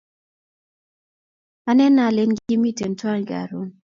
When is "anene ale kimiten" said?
1.69-2.91